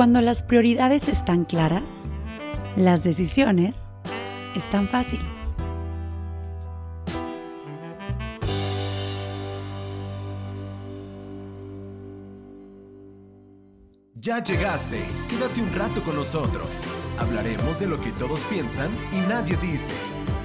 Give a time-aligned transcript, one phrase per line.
[0.00, 1.90] Cuando las prioridades están claras,
[2.74, 3.94] las decisiones
[4.56, 5.26] están fáciles.
[14.14, 16.88] Ya llegaste, quédate un rato con nosotros.
[17.18, 19.92] Hablaremos de lo que todos piensan y nadie dice,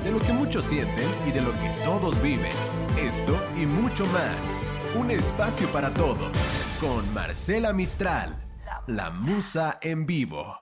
[0.04, 2.52] de lo que muchos sienten y de lo que todos viven.
[2.98, 4.66] Esto y mucho más.
[5.00, 6.52] Un espacio para todos
[6.82, 8.45] con Marcela Mistral.
[8.88, 10.62] La Musa en vivo.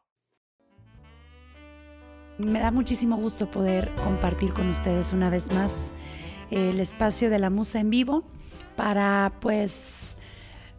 [2.38, 5.92] Me da muchísimo gusto poder compartir con ustedes una vez más
[6.50, 8.24] el espacio de la Musa en vivo
[8.78, 10.16] para pues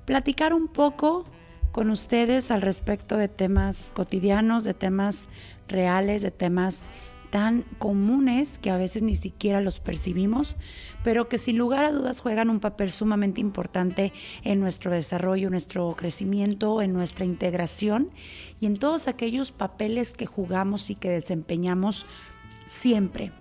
[0.07, 1.27] platicar un poco
[1.71, 5.29] con ustedes al respecto de temas cotidianos, de temas
[5.69, 6.85] reales, de temas
[7.35, 10.55] tan comunes que a veces ni siquiera los percibimos,
[11.03, 14.13] pero que sin lugar a dudas juegan un papel sumamente importante
[14.45, 18.11] en nuestro desarrollo, nuestro crecimiento, en nuestra integración
[18.61, 22.07] y en todos aquellos papeles que jugamos y que desempeñamos
[22.67, 23.33] siempre,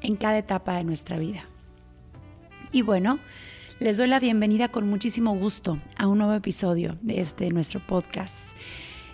[0.00, 1.42] en cada etapa de nuestra vida.
[2.70, 3.18] Y bueno,
[3.80, 8.50] les doy la bienvenida con muchísimo gusto a un nuevo episodio de este nuestro podcast.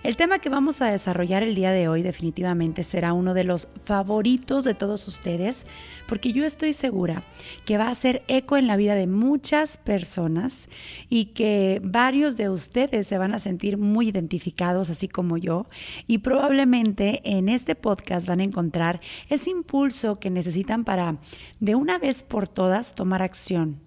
[0.06, 3.66] El tema que vamos a desarrollar el día de hoy definitivamente será uno de los
[3.86, 5.66] favoritos de todos ustedes,
[6.06, 7.24] porque yo estoy segura
[7.64, 10.68] que va a hacer eco en la vida de muchas personas
[11.08, 15.66] y que varios de ustedes se van a sentir muy identificados, así como yo,
[16.06, 21.16] y probablemente en este podcast van a encontrar ese impulso que necesitan para
[21.58, 23.80] de una vez por todas tomar acción.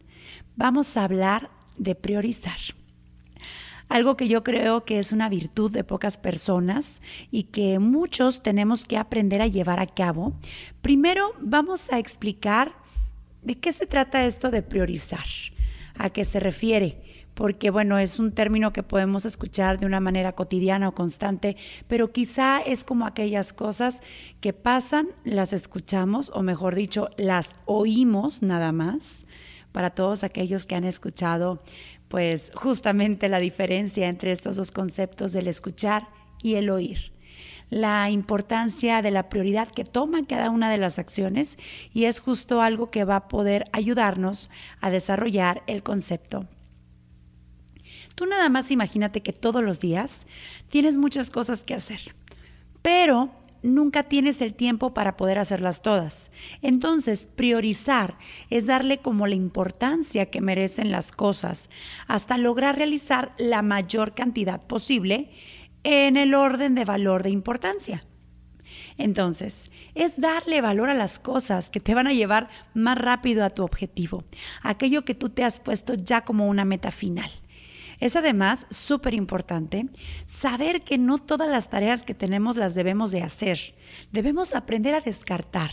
[0.58, 2.58] Vamos a hablar de priorizar
[3.90, 7.02] algo que yo creo que es una virtud de pocas personas
[7.32, 10.34] y que muchos tenemos que aprender a llevar a cabo.
[10.82, 12.74] Primero vamos a explicar
[13.42, 15.26] de qué se trata esto de priorizar,
[15.96, 20.34] a qué se refiere porque bueno, es un término que podemos escuchar de una manera
[20.34, 21.56] cotidiana o constante,
[21.88, 24.02] pero quizá es como aquellas cosas
[24.42, 29.26] que pasan, las escuchamos, o mejor dicho, las oímos nada más.
[29.72, 31.64] Para todos aquellos que han escuchado
[32.10, 36.08] pues justamente la diferencia entre estos dos conceptos del escuchar
[36.42, 37.12] y el oír
[37.70, 41.58] la importancia de la prioridad que toma cada una de las acciones
[41.94, 44.50] y es justo algo que va a poder ayudarnos
[44.82, 46.48] a desarrollar el concepto.
[48.16, 50.26] Tú nada más imagínate que todos los días
[50.70, 52.16] tienes muchas cosas que hacer,
[52.82, 53.30] pero
[53.62, 56.32] nunca tienes el tiempo para poder hacerlas todas.
[56.62, 58.18] Entonces, priorizar
[58.50, 61.70] es darle como la importancia que merecen las cosas
[62.08, 65.32] hasta lograr realizar la mayor cantidad posible
[65.84, 68.04] en el orden de valor de importancia.
[68.98, 73.50] Entonces, es darle valor a las cosas que te van a llevar más rápido a
[73.50, 74.24] tu objetivo,
[74.62, 77.32] aquello que tú te has puesto ya como una meta final.
[78.00, 79.88] Es además súper importante
[80.26, 83.76] saber que no todas las tareas que tenemos las debemos de hacer.
[84.12, 85.72] Debemos aprender a descartar.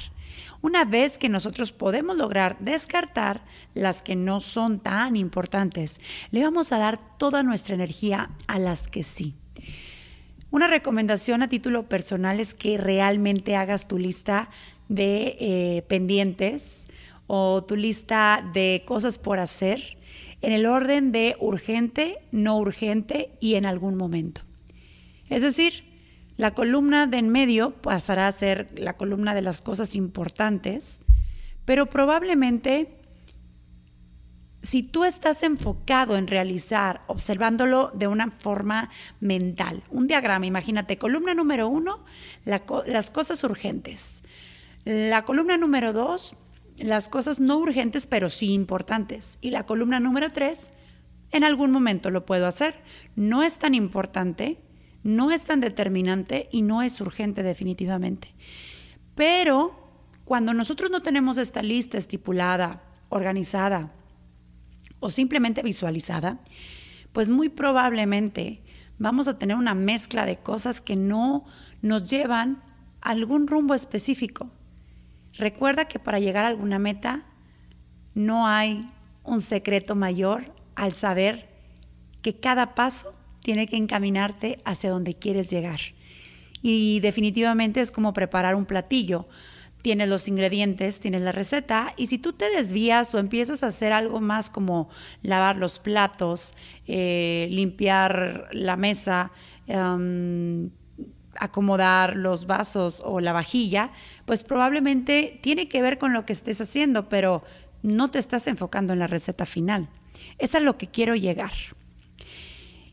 [0.60, 3.44] Una vez que nosotros podemos lograr descartar
[3.74, 6.00] las que no son tan importantes,
[6.30, 9.34] le vamos a dar toda nuestra energía a las que sí.
[10.50, 14.48] Una recomendación a título personal es que realmente hagas tu lista
[14.88, 16.88] de eh, pendientes
[17.26, 19.96] o tu lista de cosas por hacer
[20.46, 24.42] en el orden de urgente, no urgente y en algún momento.
[25.28, 25.82] Es decir,
[26.36, 31.00] la columna de en medio pasará a ser la columna de las cosas importantes,
[31.64, 32.96] pero probablemente
[34.62, 41.34] si tú estás enfocado en realizar, observándolo de una forma mental, un diagrama, imagínate, columna
[41.34, 42.04] número uno,
[42.44, 44.22] las cosas urgentes.
[44.84, 46.36] La columna número dos,
[46.78, 49.38] las cosas no urgentes, pero sí importantes.
[49.40, 50.70] Y la columna número tres,
[51.30, 52.74] en algún momento lo puedo hacer.
[53.14, 54.60] No es tan importante,
[55.02, 58.34] no es tan determinante y no es urgente definitivamente.
[59.14, 59.86] Pero
[60.24, 63.92] cuando nosotros no tenemos esta lista estipulada, organizada
[65.00, 66.40] o simplemente visualizada,
[67.12, 68.62] pues muy probablemente
[68.98, 71.44] vamos a tener una mezcla de cosas que no
[71.82, 72.62] nos llevan
[73.00, 74.50] a algún rumbo específico.
[75.38, 77.22] Recuerda que para llegar a alguna meta
[78.14, 78.88] no hay
[79.22, 81.48] un secreto mayor al saber
[82.22, 85.78] que cada paso tiene que encaminarte hacia donde quieres llegar.
[86.62, 89.28] Y definitivamente es como preparar un platillo.
[89.82, 93.92] Tienes los ingredientes, tienes la receta y si tú te desvías o empiezas a hacer
[93.92, 94.88] algo más como
[95.22, 96.54] lavar los platos,
[96.86, 99.30] eh, limpiar la mesa,
[99.68, 100.70] em,
[101.38, 103.90] acomodar los vasos o la vajilla,
[104.24, 107.42] pues probablemente tiene que ver con lo que estés haciendo, pero
[107.82, 109.88] no te estás enfocando en la receta final.
[110.38, 111.52] Es a lo que quiero llegar.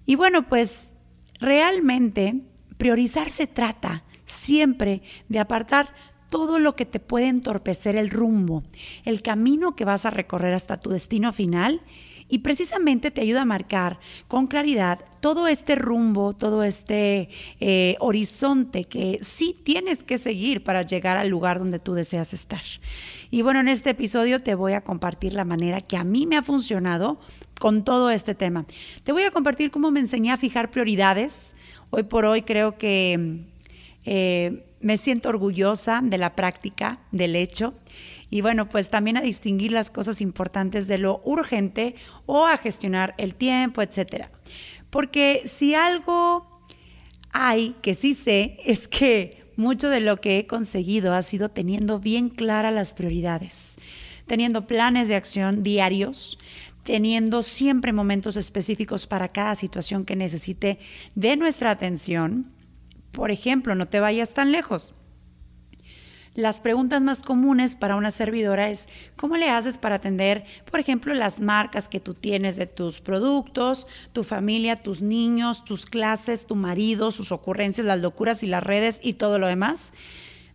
[0.05, 0.93] Y bueno, pues
[1.39, 2.41] realmente
[2.77, 5.93] priorizar se trata siempre de apartar
[6.29, 8.63] todo lo que te puede entorpecer el rumbo,
[9.05, 11.81] el camino que vas a recorrer hasta tu destino final
[12.29, 17.29] y precisamente te ayuda a marcar con claridad todo este rumbo, todo este
[17.59, 22.61] eh, horizonte que sí tienes que seguir para llegar al lugar donde tú deseas estar.
[23.31, 26.35] Y bueno, en este episodio te voy a compartir la manera que a mí me
[26.35, 27.19] ha funcionado
[27.59, 28.65] con todo este tema.
[29.03, 31.55] Te voy a compartir cómo me enseñé a fijar prioridades.
[31.89, 33.43] Hoy por hoy creo que
[34.05, 37.73] eh, me siento orgullosa de la práctica, del hecho.
[38.33, 41.93] Y bueno, pues también a distinguir las cosas importantes de lo urgente
[42.25, 44.31] o a gestionar el tiempo, etcétera.
[44.89, 46.65] Porque si algo
[47.31, 51.99] hay que sí sé es que mucho de lo que he conseguido ha sido teniendo
[51.99, 53.75] bien claras las prioridades,
[54.25, 56.39] teniendo planes de acción diarios,
[56.81, 60.79] teniendo siempre momentos específicos para cada situación que necesite
[61.13, 62.51] de nuestra atención
[63.13, 64.95] por ejemplo, no te vayas tan lejos.
[66.35, 71.13] Las preguntas más comunes para una servidora es, ¿cómo le haces para atender, por ejemplo,
[71.13, 76.55] las marcas que tú tienes de tus productos, tu familia, tus niños, tus clases, tu
[76.55, 79.93] marido, sus ocurrencias, las locuras y las redes y todo lo demás?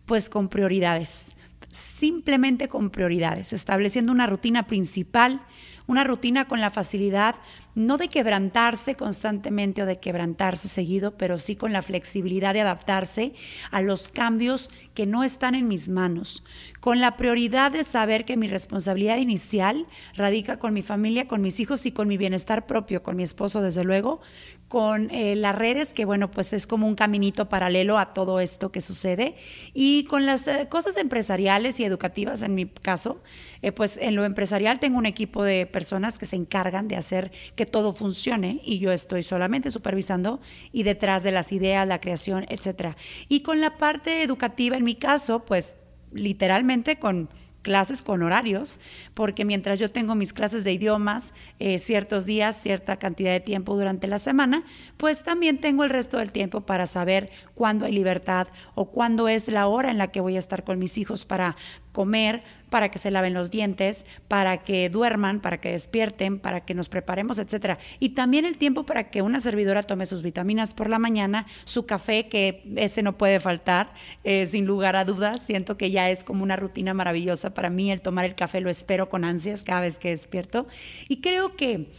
[0.05, 1.27] Pues con prioridades,
[1.71, 5.41] simplemente con prioridades, estableciendo una rutina principal,
[5.87, 7.35] una rutina con la facilidad
[7.75, 13.33] no de quebrantarse constantemente o de quebrantarse seguido, pero sí con la flexibilidad de adaptarse
[13.71, 16.43] a los cambios que no están en mis manos,
[16.79, 21.59] con la prioridad de saber que mi responsabilidad inicial radica con mi familia, con mis
[21.59, 24.21] hijos y con mi bienestar propio, con mi esposo desde luego,
[24.69, 28.71] con eh, las redes, que bueno, pues es como un caminito paralelo a todo esto
[28.71, 29.35] que sucede,
[29.73, 33.19] y con las eh, cosas empresariales y educativas, en mi caso,
[33.63, 37.31] eh, pues en lo empresarial tengo un equipo de personas que se encargan de hacer
[37.55, 40.39] que todo funcione y yo estoy solamente supervisando
[40.71, 42.95] y detrás de las ideas, la creación, etcétera.
[43.27, 45.73] Y con la parte educativa, en mi caso, pues
[46.11, 47.29] literalmente con
[47.69, 48.79] clases con horarios,
[49.13, 53.75] porque mientras yo tengo mis clases de idiomas eh, ciertos días, cierta cantidad de tiempo
[53.75, 54.63] durante la semana,
[54.97, 59.47] pues también tengo el resto del tiempo para saber cuándo hay libertad o cuándo es
[59.47, 61.57] la hora en la que voy a estar con mis hijos para
[61.91, 66.73] comer, para que se laven los dientes, para que duerman, para que despierten, para que
[66.73, 67.77] nos preparemos, etcétera.
[67.99, 71.85] Y también el tiempo para que una servidora tome sus vitaminas por la mañana, su
[71.85, 73.93] café, que ese no puede faltar,
[74.23, 75.43] eh, sin lugar a dudas.
[75.43, 78.69] Siento que ya es como una rutina maravillosa para mí el tomar el café, lo
[78.69, 80.67] espero con ansias cada vez que despierto.
[81.07, 81.91] Y creo que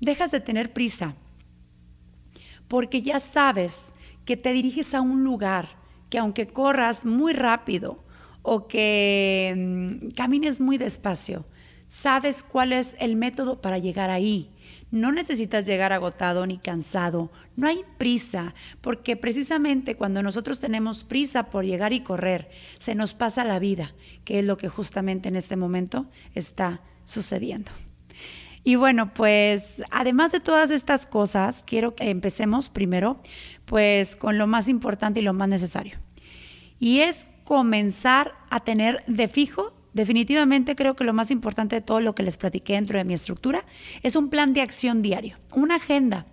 [0.00, 1.14] dejas de tener prisa,
[2.68, 3.92] porque ya sabes
[4.24, 5.78] que te diriges a un lugar
[6.10, 8.04] que aunque corras muy rápido,
[8.42, 11.44] o que mm, camines muy despacio.
[11.86, 14.50] Sabes cuál es el método para llegar ahí.
[14.90, 17.30] No necesitas llegar agotado ni cansado.
[17.56, 23.14] No hay prisa, porque precisamente cuando nosotros tenemos prisa por llegar y correr, se nos
[23.14, 23.94] pasa la vida,
[24.24, 27.72] que es lo que justamente en este momento está sucediendo.
[28.64, 33.20] Y bueno, pues además de todas estas cosas, quiero que empecemos primero
[33.64, 35.98] pues con lo más importante y lo más necesario.
[36.78, 41.98] Y es comenzar a tener de fijo, definitivamente creo que lo más importante de todo
[42.02, 43.64] lo que les platiqué dentro de mi estructura
[44.02, 46.26] es un plan de acción diario, una agenda,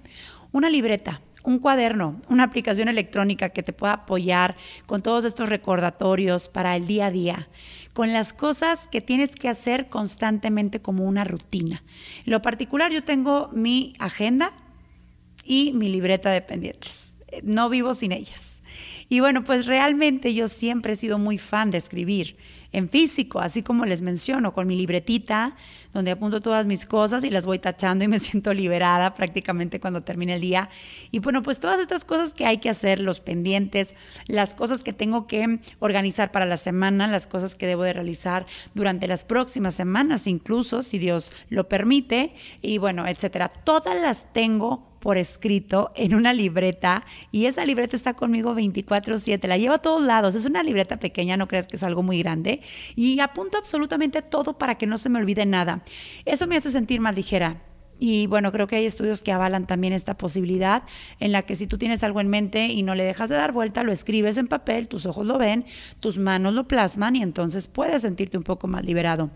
[0.52, 6.50] una libreta, un cuaderno, una aplicación electrónica que te pueda apoyar con todos estos recordatorios
[6.50, 7.48] para el día a día,
[7.94, 11.82] con las cosas que tienes que hacer constantemente como una rutina.
[12.26, 14.52] En lo particular, yo tengo mi agenda
[15.46, 17.14] y mi libreta de pendientes.
[17.42, 18.55] No vivo sin ellas.
[19.08, 22.38] Y bueno, pues realmente yo siempre he sido muy fan de escribir
[22.76, 25.56] en físico, así como les menciono, con mi libretita,
[25.94, 30.04] donde apunto todas mis cosas y las voy tachando y me siento liberada prácticamente cuando
[30.04, 30.70] termine el día.
[31.10, 33.96] Y bueno, pues todas estas cosas que hay que hacer, los pendientes,
[34.28, 38.46] las cosas que tengo que organizar para la semana, las cosas que debo de realizar
[38.74, 43.48] durante las próximas semanas, incluso si Dios lo permite, y bueno, etcétera.
[43.48, 49.56] Todas las tengo por escrito en una libreta y esa libreta está conmigo 24/7, la
[49.56, 52.62] llevo a todos lados, es una libreta pequeña, no creas que es algo muy grande
[52.96, 55.84] y apunto absolutamente todo para que no se me olvide nada.
[56.26, 57.62] Eso me hace sentir más ligera.
[58.00, 60.84] Y bueno, creo que hay estudios que avalan también esta posibilidad
[61.20, 63.52] en la que si tú tienes algo en mente y no le dejas de dar
[63.52, 65.66] vuelta, lo escribes en papel, tus ojos lo ven,
[66.00, 69.30] tus manos lo plasman y entonces puedes sentirte un poco más liberado.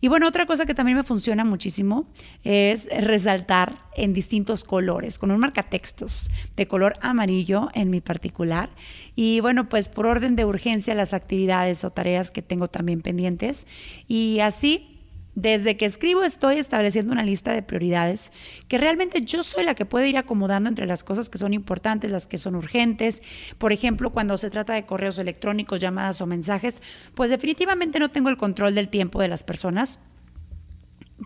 [0.00, 2.06] Y bueno, otra cosa que también me funciona muchísimo
[2.44, 8.70] es resaltar en distintos colores, con un marcatextos de color amarillo en mi particular.
[9.16, 13.66] Y bueno, pues por orden de urgencia las actividades o tareas que tengo también pendientes.
[14.06, 14.97] Y así
[15.40, 18.32] desde que escribo estoy estableciendo una lista de prioridades
[18.66, 22.10] que realmente yo soy la que puede ir acomodando entre las cosas que son importantes,
[22.10, 23.22] las que son urgentes.
[23.56, 26.82] Por ejemplo, cuando se trata de correos electrónicos, llamadas o mensajes,
[27.14, 30.00] pues definitivamente no tengo el control del tiempo de las personas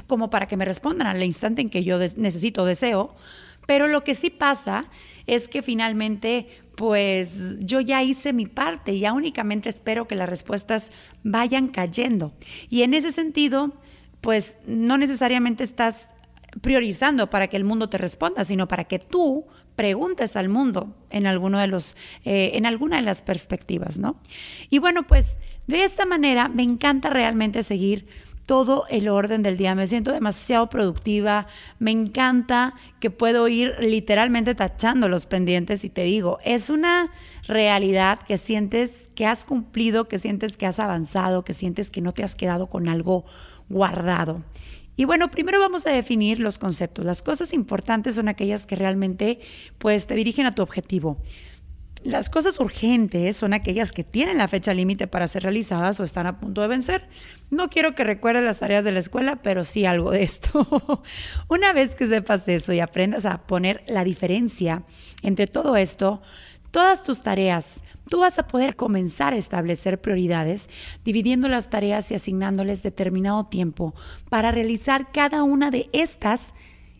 [0.06, 3.14] como para que me respondan al instante en que yo necesito deseo.
[3.66, 4.84] Pero lo que sí pasa
[5.26, 10.28] es que finalmente, pues yo ya hice mi parte y ya únicamente espero que las
[10.28, 10.90] respuestas
[11.22, 12.34] vayan cayendo.
[12.68, 13.72] Y en ese sentido,
[14.22, 16.08] pues no necesariamente estás
[16.62, 21.26] priorizando para que el mundo te responda, sino para que tú preguntes al mundo en
[21.26, 24.20] alguno de los, eh, en alguna de las perspectivas, ¿no?
[24.70, 28.06] Y bueno, pues de esta manera me encanta realmente seguir
[28.46, 29.74] todo el orden del día.
[29.74, 31.46] Me siento demasiado productiva.
[31.78, 37.10] Me encanta que puedo ir literalmente tachando los pendientes y te digo, es una
[37.46, 42.12] realidad que sientes que has cumplido, que sientes que has avanzado, que sientes que no
[42.12, 43.24] te has quedado con algo
[43.68, 44.42] guardado.
[44.94, 47.04] Y bueno, primero vamos a definir los conceptos.
[47.04, 49.40] Las cosas importantes son aquellas que realmente
[49.78, 51.18] pues te dirigen a tu objetivo.
[52.04, 56.26] Las cosas urgentes son aquellas que tienen la fecha límite para ser realizadas o están
[56.26, 57.08] a punto de vencer.
[57.48, 61.02] No quiero que recuerdes las tareas de la escuela, pero sí algo de esto.
[61.48, 64.82] Una vez que sepas eso y aprendas a poner la diferencia
[65.22, 66.22] entre todo esto,
[66.72, 70.68] todas tus tareas, tú vas a poder comenzar a establecer prioridades,
[71.04, 73.94] dividiendo las tareas y asignándoles determinado tiempo
[74.28, 76.52] para realizar cada una de estas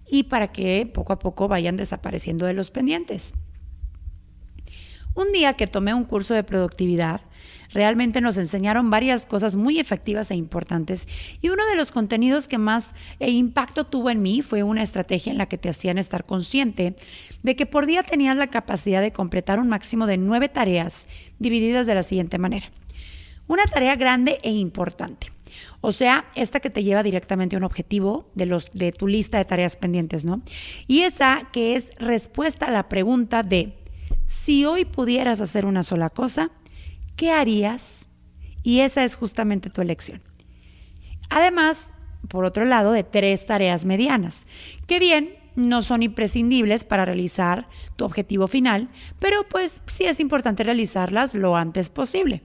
[0.09, 3.35] y para que poco a poco vayan desapareciendo de los pendientes.
[5.15, 7.21] Un día que tomé un curso de productividad,
[7.71, 11.07] realmente nos enseñaron varias cosas muy efectivas e importantes
[11.43, 15.31] y uno de los contenidos que más eh, impacto tuvo en mí fue una estrategia
[15.31, 16.97] en la que te hacían estar consciente
[17.43, 21.87] de que por día tenías la capacidad de completar un máximo de nueve tareas divididas
[21.87, 22.71] de la siguiente manera.
[23.49, 25.31] Una tarea grande e importante.
[25.83, 29.45] O sea, esta que te lleva directamente a un objetivo de, de tu lista de
[29.45, 30.41] tareas pendientes, ¿no?
[30.87, 33.82] Y esa que es respuesta a la pregunta de
[34.33, 36.51] si hoy pudieras hacer una sola cosa,
[37.17, 38.09] ¿qué harías?
[38.63, 40.23] Y esa es justamente tu elección.
[41.29, 41.91] Además,
[42.29, 44.45] por otro lado, de tres tareas medianas,
[44.87, 50.65] que bien, no son imprescindibles para realizar tu objetivo final, pero pues sí es importante
[50.65, 52.43] realizarlas lo antes posible.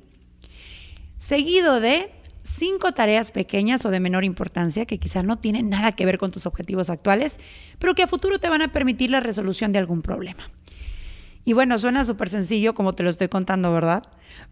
[1.15, 2.11] Seguido de
[2.43, 6.31] cinco tareas pequeñas o de menor importancia que quizá no tienen nada que ver con
[6.31, 7.39] tus objetivos actuales,
[7.79, 10.51] pero que a futuro te van a permitir la resolución de algún problema.
[11.47, 14.03] Y bueno, suena súper sencillo como te lo estoy contando, ¿verdad?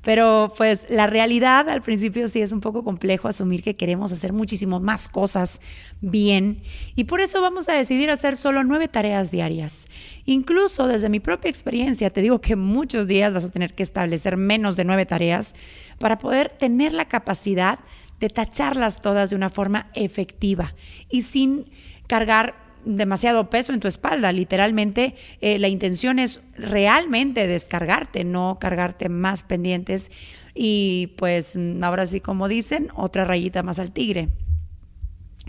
[0.02, 4.32] Pero pues la realidad al principio sí es un poco complejo asumir que queremos hacer
[4.32, 5.60] muchísimo más cosas
[6.00, 6.62] bien.
[6.96, 9.88] Y por eso vamos a decidir hacer solo nueve tareas diarias.
[10.24, 14.38] Incluso desde mi propia experiencia, te digo que muchos días vas a tener que establecer
[14.38, 15.54] menos de nueve tareas
[16.00, 17.80] para poder tener la capacidad
[18.22, 20.76] de tacharlas todas de una forma efectiva
[21.10, 21.66] y sin
[22.08, 24.32] cargar demasiado peso en tu espalda.
[24.32, 30.12] Literalmente, eh, la intención es realmente descargarte, no cargarte más pendientes.
[30.54, 34.30] Y pues ahora sí, como dicen, otra rayita más al tigre.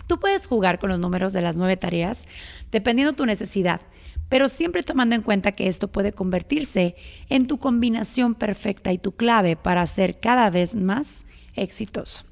[0.07, 2.27] Tú puedes jugar con los números de las nueve tareas
[2.71, 3.81] dependiendo de tu necesidad,
[4.29, 6.95] pero siempre tomando en cuenta que esto puede convertirse
[7.29, 11.25] en tu combinación perfecta y tu clave para ser cada vez más
[11.55, 12.23] exitoso.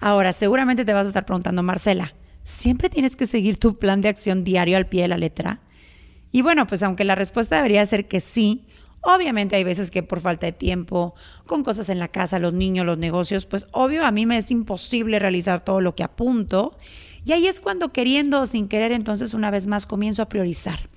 [0.00, 4.08] Ahora, seguramente te vas a estar preguntando, Marcela, ¿siempre tienes que seguir tu plan de
[4.08, 5.60] acción diario al pie de la letra?
[6.30, 8.66] Y bueno, pues aunque la respuesta debería ser que sí,
[9.00, 11.14] obviamente hay veces que por falta de tiempo,
[11.46, 14.50] con cosas en la casa, los niños, los negocios, pues obvio a mí me es
[14.50, 16.76] imposible realizar todo lo que apunto.
[17.24, 20.88] Y ahí es cuando queriendo o sin querer, entonces una vez más comienzo a priorizar.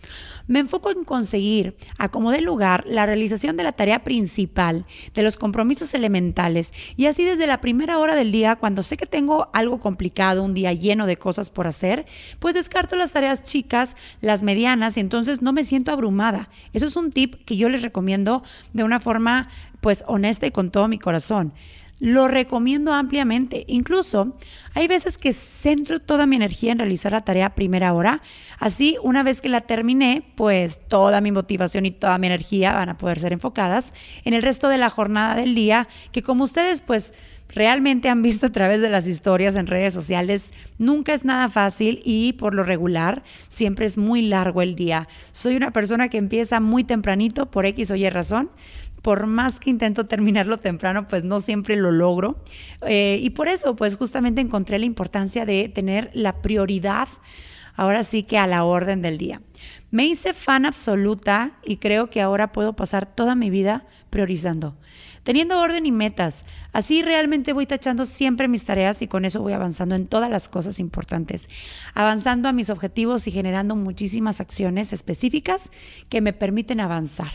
[0.48, 5.24] Me enfoco en conseguir, a como dé lugar, la realización de la tarea principal, de
[5.24, 6.74] los compromisos elementales.
[6.96, 10.54] Y así desde la primera hora del día, cuando sé que tengo algo complicado, un
[10.54, 12.06] día lleno de cosas por hacer,
[12.40, 16.50] pues descarto las tareas chicas, las medianas, y entonces no me siento abrumada.
[16.74, 18.44] Eso es un tip que yo les recomiendo
[18.74, 19.50] de una forma
[19.82, 21.54] pues honesta y con todo mi corazón.
[22.00, 23.66] Lo recomiendo ampliamente.
[23.68, 24.38] Incluso
[24.76, 28.22] hay veces que centro toda mi energía en realizar la tarea primera hora.
[28.60, 32.90] Así, una vez que la terminé, pues toda mi motivación y toda mi energía van
[32.90, 33.94] a poder ser enfocadas
[34.26, 37.16] en el resto de la jornada del día, que como ustedes pues
[37.50, 42.02] realmente han visto a través de las historias en redes sociales, nunca es nada fácil
[42.04, 45.08] y por lo regular siempre es muy largo el día.
[45.32, 48.52] Soy una persona que empieza muy tempranito por X o Y razón
[49.08, 52.44] por más que intento terminarlo temprano, pues no siempre lo logro.
[52.86, 57.08] Eh, y por eso, pues justamente encontré la importancia de tener la prioridad,
[57.78, 59.42] ahora sí que a la orden del día.
[59.92, 64.76] Me hice fan absoluta y creo que ahora puedo pasar toda mi vida priorizando.
[65.24, 66.44] teniendo orden y metas.
[66.74, 70.50] Así realmente voy tachando siempre mis tareas y con eso voy avanzando en todas las
[70.50, 71.48] cosas importantes,
[71.94, 75.70] avanzando a mis objetivos y generando muchísimas acciones específicas
[76.10, 77.32] que me permiten avanzar.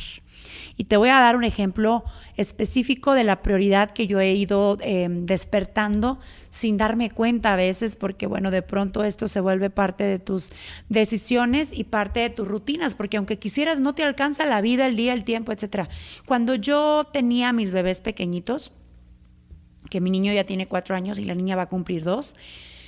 [0.76, 2.04] Y te voy a dar un ejemplo
[2.36, 6.18] específico de la prioridad que yo he ido em, despertando
[6.50, 10.50] sin darme cuenta a veces, porque bueno, de pronto esto se vuelve parte de tus
[10.88, 14.96] decisiones y parte de tus rutinas, porque aunque quisieras no te alcanza la vida, el
[14.96, 15.88] día, el tiempo, etc.
[16.26, 18.72] Cuando yo tenía mis bebés pequeñitos,
[19.90, 22.34] que mi niño ya tiene cuatro años y la niña va a cumplir dos,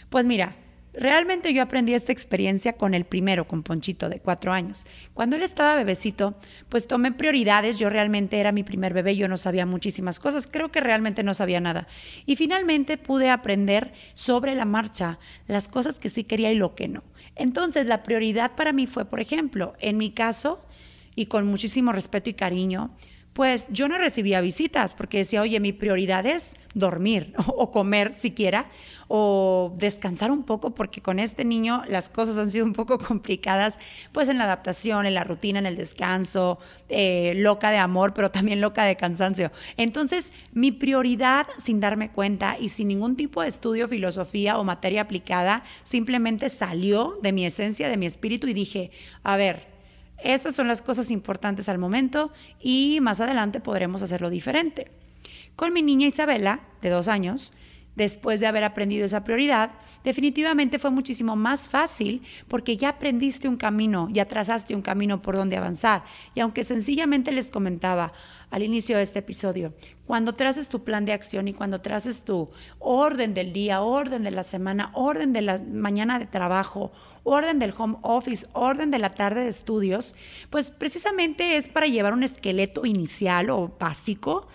[0.08, 0.56] pues mira,
[0.96, 4.86] Realmente yo aprendí esta experiencia con el primero, con Ponchito, de cuatro años.
[5.12, 6.34] Cuando él estaba bebecito,
[6.68, 7.78] pues tomé prioridades.
[7.78, 11.34] Yo realmente era mi primer bebé, yo no sabía muchísimas cosas, creo que realmente no
[11.34, 11.88] sabía nada.
[12.26, 16.86] Y finalmente pude aprender sobre la marcha las cosas que sí quería y lo que
[16.86, 17.02] no.
[17.34, 20.64] Entonces la prioridad para mí fue, por ejemplo, en mi caso,
[21.16, 22.90] y con muchísimo respeto y cariño,
[23.34, 28.70] pues yo no recibía visitas porque decía, oye, mi prioridad es dormir o comer siquiera
[29.08, 33.78] o descansar un poco porque con este niño las cosas han sido un poco complicadas,
[34.12, 38.30] pues en la adaptación, en la rutina, en el descanso, eh, loca de amor, pero
[38.30, 39.50] también loca de cansancio.
[39.76, 45.02] Entonces, mi prioridad, sin darme cuenta y sin ningún tipo de estudio, filosofía o materia
[45.02, 48.90] aplicada, simplemente salió de mi esencia, de mi espíritu y dije,
[49.24, 49.73] a ver,
[50.18, 54.90] estas son las cosas importantes al momento y más adelante podremos hacerlo diferente.
[55.56, 57.52] Con mi niña Isabela, de dos años,
[57.96, 59.72] después de haber aprendido esa prioridad,
[60.02, 65.36] definitivamente fue muchísimo más fácil porque ya aprendiste un camino, ya trazaste un camino por
[65.36, 66.04] donde avanzar.
[66.34, 68.12] Y aunque sencillamente les comentaba
[68.50, 69.74] al inicio de este episodio,
[70.06, 74.30] cuando traces tu plan de acción y cuando traces tu orden del día, orden de
[74.30, 79.10] la semana, orden de la mañana de trabajo, orden del home office, orden de la
[79.10, 80.14] tarde de estudios,
[80.50, 84.46] pues precisamente es para llevar un esqueleto inicial o básico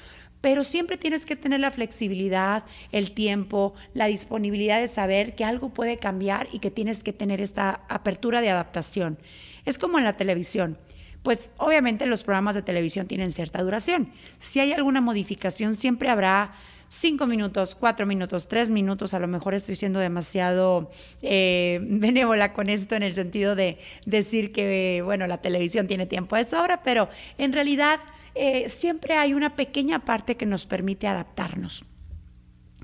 [0.42, 5.70] pero siempre tienes que tener la flexibilidad, el tiempo, la disponibilidad de saber que algo
[5.70, 9.18] puede cambiar y que tienes que tener esta apertura de adaptación.
[9.66, 10.78] Es como en la televisión.
[11.24, 14.14] Pues obviamente los programas de televisión tienen cierta duración.
[14.38, 16.54] Si hay alguna modificación, siempre habrá
[16.88, 19.14] cinco minutos, cuatro minutos, tres minutos.
[19.14, 20.90] A lo mejor estoy siendo demasiado
[21.22, 26.38] eh, benévola con esto en el sentido de decir que, bueno, la televisión tiene tiempo
[26.38, 28.00] de sobra, pero en realidad
[28.42, 31.84] eh, siempre hay una pequeña parte que nos permite adaptarnos,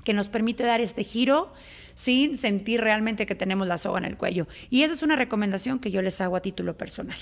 [0.04, 1.54] que nos permite dar este giro
[1.96, 4.46] sin sentir realmente que tenemos la soga en el cuello.
[4.70, 7.16] Y esa es una recomendación que yo les hago a título personal.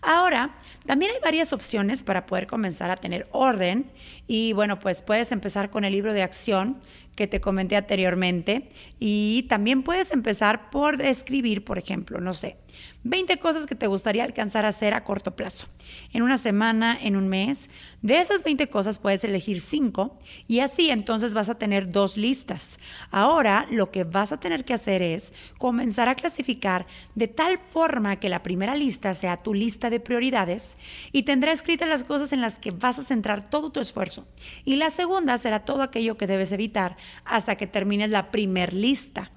[0.00, 0.56] Ahora,
[0.86, 3.92] también hay varias opciones para poder comenzar a tener orden
[4.26, 6.80] y bueno, pues puedes empezar con el libro de acción
[7.14, 12.56] que te comenté anteriormente y también puedes empezar por escribir, por ejemplo, no sé,
[13.04, 15.66] 20 cosas que te gustaría alcanzar a hacer a corto plazo,
[16.12, 17.68] en una semana, en un mes.
[18.02, 22.78] De esas 20 cosas puedes elegir 5 y así entonces vas a tener dos listas.
[23.10, 28.16] Ahora lo que vas a tener que hacer es comenzar a clasificar de tal forma
[28.20, 30.78] que la primera lista sea tu lista de prioridades
[31.12, 34.26] y tendrá escritas las cosas en las que vas a centrar todo tu esfuerzo.
[34.64, 39.32] Y la segunda será todo aquello que debes evitar hasta que termines la primer lista.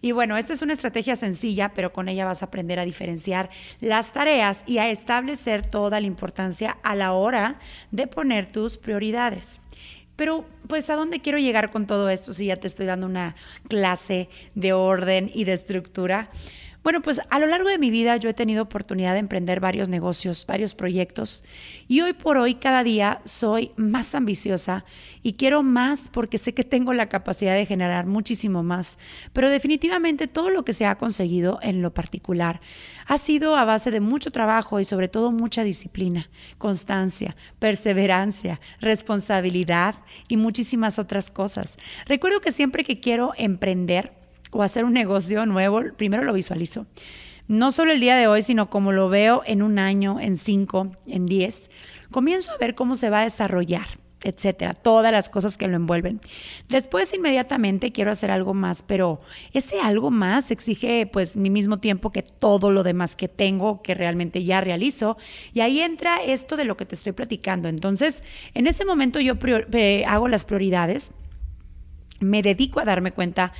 [0.00, 3.50] Y bueno, esta es una estrategia sencilla, pero con ella vas a aprender a diferenciar
[3.80, 7.58] las tareas y a establecer toda la importancia a la hora
[7.90, 9.60] de poner tus prioridades.
[10.16, 13.36] Pero, pues, ¿a dónde quiero llegar con todo esto si ya te estoy dando una
[13.68, 16.30] clase de orden y de estructura?
[16.86, 19.88] Bueno, pues a lo largo de mi vida yo he tenido oportunidad de emprender varios
[19.88, 21.42] negocios, varios proyectos
[21.88, 24.84] y hoy por hoy cada día soy más ambiciosa
[25.20, 28.98] y quiero más porque sé que tengo la capacidad de generar muchísimo más.
[29.32, 32.60] Pero definitivamente todo lo que se ha conseguido en lo particular
[33.08, 39.96] ha sido a base de mucho trabajo y sobre todo mucha disciplina, constancia, perseverancia, responsabilidad
[40.28, 41.78] y muchísimas otras cosas.
[42.06, 44.12] Recuerdo que siempre que quiero emprender,
[44.56, 46.86] o hacer un negocio nuevo, primero lo visualizo.
[47.48, 50.90] No solo el día de hoy, sino como lo veo en un año, en cinco,
[51.06, 51.70] en diez.
[52.10, 53.86] Comienzo a ver cómo se va a desarrollar
[54.22, 56.20] etcétera, todas las cosas que lo envuelven.
[56.68, 59.20] Después inmediatamente quiero hacer algo más, pero
[59.52, 63.94] ese algo más exige pues mi mismo tiempo que todo lo demás que tengo, que
[63.94, 65.16] realmente ya realizo,
[65.52, 67.68] y ahí entra esto de lo que te estoy platicando.
[67.68, 68.22] Entonces,
[68.54, 69.34] en ese momento yo
[69.72, 71.12] eh, hago las prioridades,
[72.18, 73.52] me dedico a darme cuenta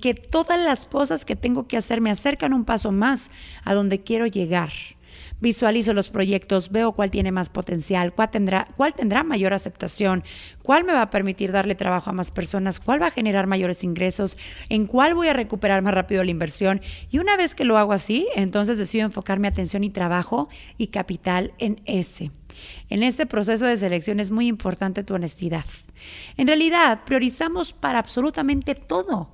[0.00, 3.30] que todas las cosas que tengo que hacer me acercan un paso más
[3.64, 4.70] a donde quiero llegar.
[5.40, 10.24] Visualizo los proyectos, veo cuál tiene más potencial, cuál tendrá, cuál tendrá mayor aceptación,
[10.62, 13.84] cuál me va a permitir darle trabajo a más personas, cuál va a generar mayores
[13.84, 16.80] ingresos, en cuál voy a recuperar más rápido la inversión.
[17.10, 20.48] Y una vez que lo hago así, entonces decido enfocar mi atención y trabajo
[20.78, 22.30] y capital en ese.
[22.88, 25.64] En este proceso de selección es muy importante tu honestidad.
[26.36, 29.30] En realidad, priorizamos para absolutamente todo.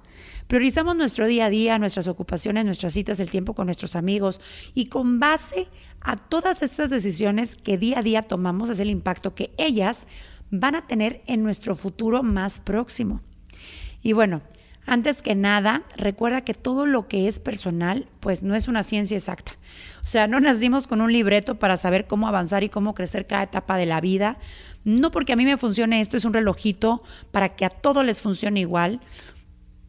[0.50, 4.40] Priorizamos nuestro día a día, nuestras ocupaciones, nuestras citas, el tiempo con nuestros amigos
[4.74, 5.68] y con base
[6.00, 10.08] a todas estas decisiones que día a día tomamos es el impacto que ellas
[10.50, 13.20] van a tener en nuestro futuro más próximo.
[14.02, 14.42] Y bueno,
[14.86, 19.16] antes que nada, recuerda que todo lo que es personal, pues no es una ciencia
[19.16, 19.52] exacta.
[20.02, 23.44] O sea, no nacimos con un libreto para saber cómo avanzar y cómo crecer cada
[23.44, 24.36] etapa de la vida.
[24.82, 28.20] No porque a mí me funcione esto, es un relojito para que a todos les
[28.20, 29.00] funcione igual.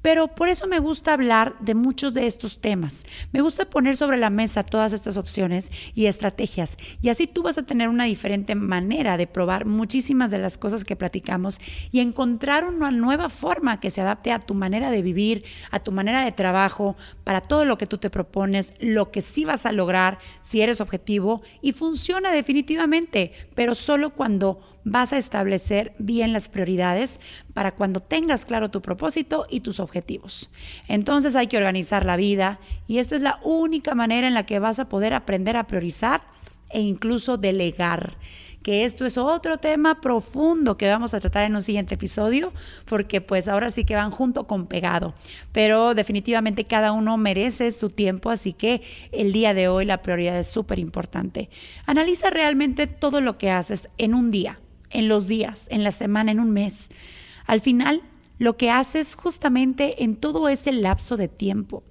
[0.02, 3.06] Pero por eso me gusta hablar de muchos de estos temas.
[3.32, 6.78] Me gusta poner sobre la mesa todas estas opciones y estrategias.
[7.02, 10.84] Y así tú vas a tener una diferente manera de probar muchísimas de las cosas
[10.84, 11.60] que platicamos
[11.92, 15.92] y encontrar una nueva forma que se adapte a tu manera de vivir, a tu
[15.92, 19.72] manera de trabajo, para todo lo que tú te propones, lo que sí vas a
[19.72, 26.50] lograr si eres objetivo y funciona definitivamente, pero solo cuando vas a establecer bien las
[26.50, 27.20] prioridades
[27.54, 30.50] para cuando tengas claro tu propósito y tus objetivos.
[30.88, 34.60] Entonces hay que organizar la vida y esta es la única manera en la que
[34.60, 36.24] vas a poder aprender a priorizar
[36.70, 38.18] e incluso delegar
[38.64, 42.54] que esto es otro tema profundo que vamos a tratar en un siguiente episodio,
[42.86, 45.14] porque pues ahora sí que van junto con pegado,
[45.52, 50.38] pero definitivamente cada uno merece su tiempo, así que el día de hoy la prioridad
[50.38, 51.50] es súper importante.
[51.86, 54.60] Analiza realmente todo lo que haces en un día
[54.92, 56.90] en los días, en la semana, en un mes.
[57.46, 58.02] Al final,
[58.38, 61.84] lo que haces justamente en todo ese lapso de tiempo.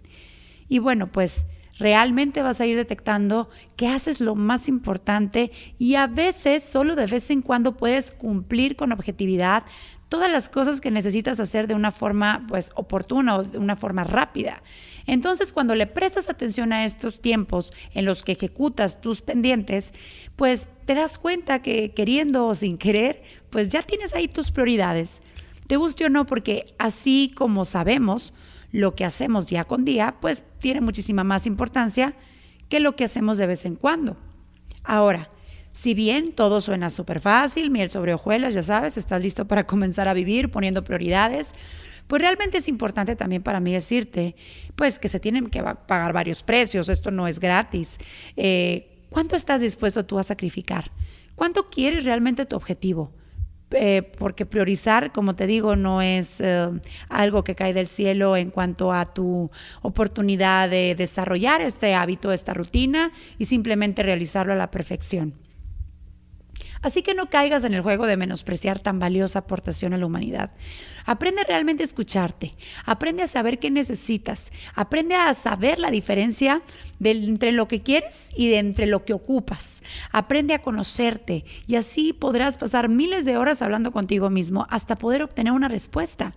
[0.68, 1.44] Y bueno, pues
[1.78, 7.06] realmente vas a ir detectando que haces lo más importante y a veces, solo de
[7.06, 9.64] vez en cuando, puedes cumplir con objetividad
[10.10, 14.04] todas las cosas que necesitas hacer de una forma pues oportuna o de una forma
[14.04, 14.60] rápida.
[15.06, 19.94] Entonces, cuando le prestas atención a estos tiempos en los que ejecutas tus pendientes,
[20.34, 25.22] pues te das cuenta que queriendo o sin querer, pues ya tienes ahí tus prioridades.
[25.68, 28.34] Te guste o no, porque así como sabemos
[28.72, 32.14] lo que hacemos día con día, pues tiene muchísima más importancia
[32.68, 34.16] que lo que hacemos de vez en cuando.
[34.82, 35.30] Ahora,
[35.72, 40.08] si bien todo suena súper fácil, miel sobre hojuelas, ya sabes, estás listo para comenzar
[40.08, 41.54] a vivir poniendo prioridades,
[42.06, 44.34] pues realmente es importante también para mí decirte,
[44.74, 47.98] pues que se tienen que pagar varios precios, esto no es gratis.
[48.36, 50.90] Eh, ¿Cuánto estás dispuesto tú a sacrificar?
[51.36, 53.12] ¿Cuánto quieres realmente tu objetivo?
[53.72, 56.68] Eh, porque priorizar, como te digo, no es eh,
[57.08, 59.48] algo que cae del cielo en cuanto a tu
[59.82, 65.34] oportunidad de desarrollar este hábito, esta rutina y simplemente realizarlo a la perfección.
[66.82, 70.50] Así que no caigas en el juego de menospreciar tan valiosa aportación a la humanidad.
[71.04, 76.62] Aprende realmente a escucharte, aprende a saber qué necesitas, aprende a saber la diferencia
[77.02, 79.82] entre lo que quieres y de entre lo que ocupas.
[80.12, 85.22] Aprende a conocerte y así podrás pasar miles de horas hablando contigo mismo hasta poder
[85.22, 86.34] obtener una respuesta.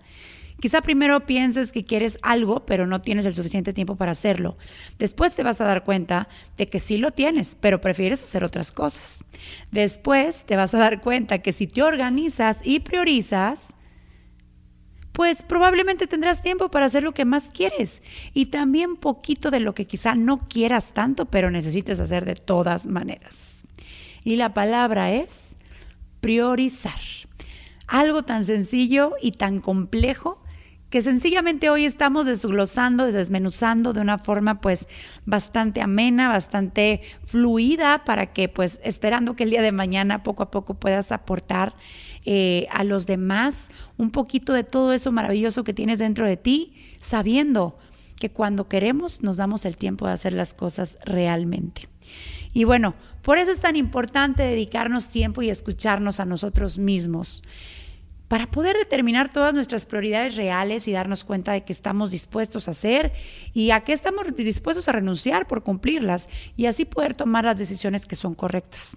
[0.60, 4.56] Quizá primero pienses que quieres algo, pero no tienes el suficiente tiempo para hacerlo.
[4.98, 8.72] Después te vas a dar cuenta de que sí lo tienes, pero prefieres hacer otras
[8.72, 9.24] cosas.
[9.70, 13.74] Después te vas a dar cuenta que si te organizas y priorizas,
[15.12, 19.72] pues probablemente tendrás tiempo para hacer lo que más quieres y también poquito de lo
[19.72, 23.64] que quizá no quieras tanto, pero necesites hacer de todas maneras.
[24.24, 25.56] Y la palabra es
[26.20, 27.00] priorizar.
[27.86, 30.42] Algo tan sencillo y tan complejo
[30.90, 34.86] que sencillamente hoy estamos desglosando, desmenuzando de una forma pues
[35.26, 40.50] bastante amena, bastante fluida para que pues esperando que el día de mañana poco a
[40.50, 41.74] poco puedas aportar
[42.24, 46.74] eh, a los demás un poquito de todo eso maravilloso que tienes dentro de ti,
[47.00, 47.76] sabiendo
[48.20, 51.88] que cuando queremos nos damos el tiempo de hacer las cosas realmente.
[52.52, 57.42] Y bueno, por eso es tan importante dedicarnos tiempo y escucharnos a nosotros mismos
[58.28, 62.72] para poder determinar todas nuestras prioridades reales y darnos cuenta de que estamos dispuestos a
[62.72, 63.12] hacer
[63.52, 68.06] y a qué estamos dispuestos a renunciar por cumplirlas y así poder tomar las decisiones
[68.06, 68.96] que son correctas.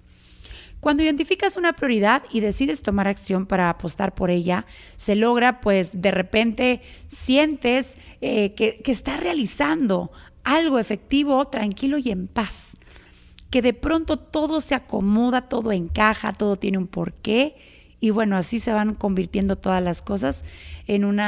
[0.80, 5.90] Cuando identificas una prioridad y decides tomar acción para apostar por ella, se logra, pues
[5.94, 10.12] de repente sientes eh, que, que estás realizando
[10.44, 12.78] algo efectivo, tranquilo y en paz.
[13.50, 17.56] Que de pronto todo se acomoda, todo encaja, todo tiene un porqué
[18.00, 20.46] y bueno, así se van convirtiendo todas las cosas
[20.86, 21.20] en un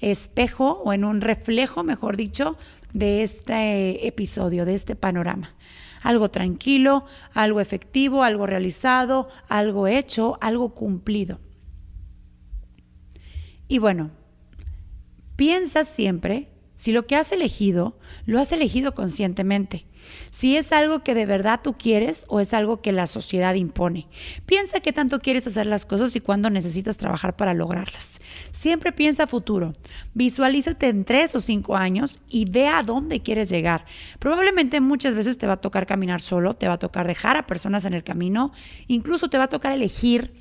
[0.00, 2.56] espejo o en un reflejo, mejor dicho,
[2.92, 5.54] de este episodio, de este panorama.
[6.02, 11.38] Algo tranquilo, algo efectivo, algo realizado, algo hecho, algo cumplido.
[13.68, 14.10] Y bueno,
[15.36, 17.96] piensa siempre si lo que has elegido,
[18.26, 19.86] lo has elegido conscientemente.
[20.30, 24.08] Si es algo que de verdad tú quieres o es algo que la sociedad impone.
[24.46, 28.20] Piensa qué tanto quieres hacer las cosas y cuándo necesitas trabajar para lograrlas.
[28.50, 29.72] Siempre piensa futuro.
[30.14, 33.84] Visualízate en tres o cinco años y ve a dónde quieres llegar.
[34.18, 37.46] Probablemente muchas veces te va a tocar caminar solo, te va a tocar dejar a
[37.46, 38.52] personas en el camino,
[38.88, 40.32] incluso te va a tocar elegir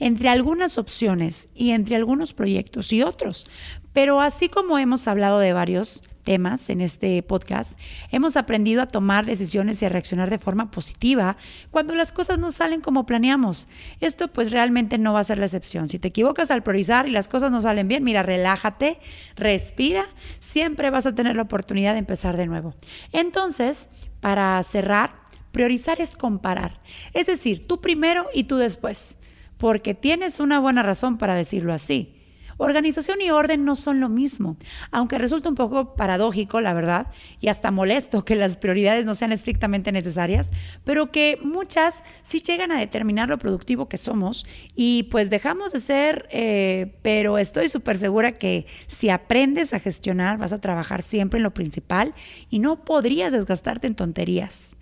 [0.00, 3.46] entre algunas opciones y entre algunos proyectos y otros.
[3.92, 6.02] Pero así como hemos hablado de varios,
[6.34, 7.76] en este podcast,
[8.12, 11.36] hemos aprendido a tomar decisiones y a reaccionar de forma positiva
[11.72, 13.66] cuando las cosas no salen como planeamos.
[14.00, 15.88] Esto pues realmente no va a ser la excepción.
[15.88, 19.00] Si te equivocas al priorizar y las cosas no salen bien, mira, relájate,
[19.34, 20.06] respira,
[20.38, 22.76] siempre vas a tener la oportunidad de empezar de nuevo.
[23.10, 23.88] Entonces,
[24.20, 25.14] para cerrar,
[25.50, 26.80] priorizar es comparar.
[27.12, 29.16] Es decir, tú primero y tú después,
[29.58, 32.19] porque tienes una buena razón para decirlo así.
[32.62, 34.58] Organización y orden no son lo mismo,
[34.90, 37.06] aunque resulta un poco paradójico, la verdad,
[37.40, 40.50] y hasta molesto que las prioridades no sean estrictamente necesarias,
[40.84, 44.44] pero que muchas sí llegan a determinar lo productivo que somos
[44.76, 50.36] y pues dejamos de ser, eh, pero estoy súper segura que si aprendes a gestionar
[50.36, 52.12] vas a trabajar siempre en lo principal
[52.50, 54.72] y no podrías desgastarte en tonterías.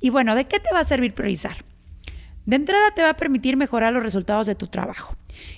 [0.00, 1.66] Y bueno, ¿de qué te va a servir priorizar?
[2.46, 5.14] De entrada te va a permitir mejorar los resultados de tu trabajo.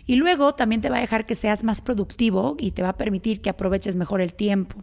[0.06, 2.96] Y luego también te va a dejar que seas más productivo y te va a
[2.96, 4.82] permitir que aproveches mejor el tiempo.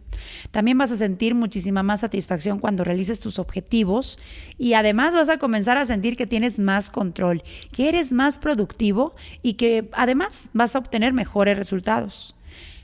[0.50, 4.18] También vas a sentir muchísima más satisfacción cuando realices tus objetivos
[4.58, 9.14] y además vas a comenzar a sentir que tienes más control, que eres más productivo
[9.42, 12.34] y que además vas a obtener mejores resultados.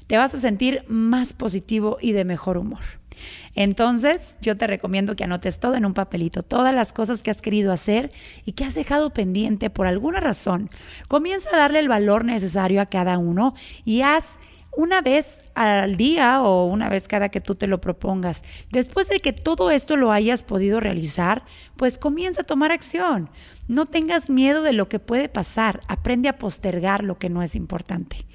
[0.07, 3.00] Te vas a sentir más positivo y de mejor humor.
[3.55, 7.43] Entonces, yo te recomiendo que anotes todo en un papelito, todas las cosas que has
[7.43, 8.11] querido hacer
[8.45, 10.71] y que has dejado pendiente por alguna razón.
[11.09, 13.55] Comienza a darle el valor necesario a cada uno
[13.85, 14.39] y haz
[14.77, 18.45] una vez al día o una vez cada que tú te lo propongas.
[18.71, 21.45] Después de que todo esto lo hayas podido realizar,
[21.77, 23.31] pues comienza a tomar acción.
[23.69, 25.81] No tengas miedo de lo que puede pasar.
[25.89, 28.27] Aprende a postergar lo que no es importante.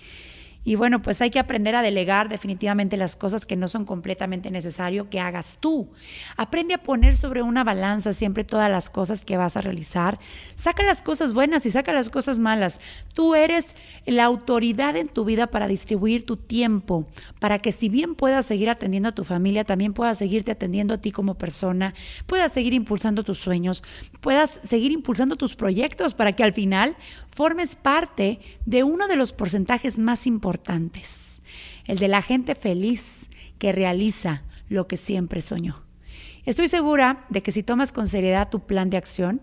[0.65, 4.49] Y bueno, pues hay que aprender a delegar definitivamente las cosas que no son completamente
[4.49, 5.89] necesario que hagas tú.
[6.35, 10.19] Aprende a poner sobre una balanza siempre todas las cosas que vas a realizar.
[10.55, 12.79] Saca las cosas buenas y saca las cosas malas.
[13.13, 13.75] Tú eres
[14.07, 17.05] la autoridad en tu vida para distribuir tu tiempo,
[17.39, 20.97] para que si bien puedas seguir atendiendo a tu familia, también puedas seguirte atendiendo a
[20.97, 21.93] ti como persona,
[22.25, 23.83] puedas seguir impulsando tus sueños,
[24.19, 26.95] puedas seguir impulsando tus proyectos para que al final
[27.35, 31.41] formes parte de uno de los porcentajes más importantes,
[31.83, 35.83] el de la gente feliz que realiza lo que siempre soñó.
[36.45, 39.41] Estoy segura de que si tomas con seriedad tu plan de acción,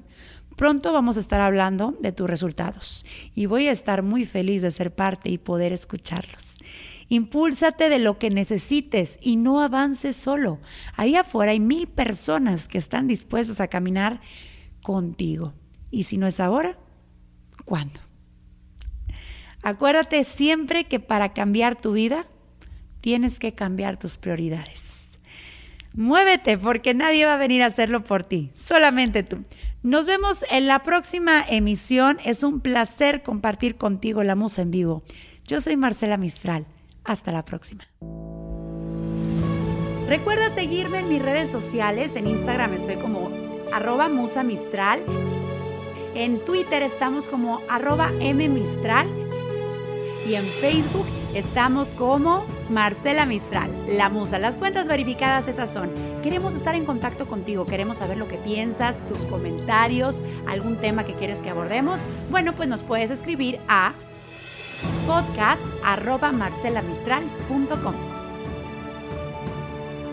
[0.56, 4.70] pronto vamos a estar hablando de tus resultados y voy a estar muy feliz de
[4.70, 6.54] ser parte y poder escucharlos.
[7.10, 10.60] Impúlsate de lo que necesites y no avances solo.
[10.96, 14.22] Ahí afuera hay mil personas que están dispuestos a caminar
[14.82, 15.52] contigo.
[15.90, 16.78] Y si no es ahora,
[17.64, 18.00] ¿Cuándo?
[19.62, 22.26] Acuérdate siempre que para cambiar tu vida
[23.00, 25.10] tienes que cambiar tus prioridades.
[25.94, 29.44] Muévete porque nadie va a venir a hacerlo por ti, solamente tú.
[29.82, 32.18] Nos vemos en la próxima emisión.
[32.24, 35.02] Es un placer compartir contigo la musa en vivo.
[35.46, 36.66] Yo soy Marcela Mistral.
[37.04, 37.84] Hasta la próxima.
[40.08, 42.14] Recuerda seguirme en mis redes sociales.
[42.14, 43.30] En Instagram estoy como
[43.72, 45.00] arroba musa mistral.
[46.14, 49.06] En Twitter estamos como arroba mmistral
[50.26, 54.38] y en Facebook estamos como Marcela Mistral, la musa.
[54.38, 55.90] Las cuentas verificadas esas son.
[56.22, 61.14] Queremos estar en contacto contigo, queremos saber lo que piensas, tus comentarios, algún tema que
[61.14, 62.02] quieres que abordemos.
[62.30, 63.92] Bueno, pues nos puedes escribir a
[65.06, 65.62] podcast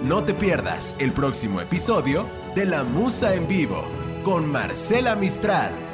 [0.03, 3.83] No te pierdas el próximo episodio de La Musa en Vivo
[4.23, 5.88] con Marcela Mistral.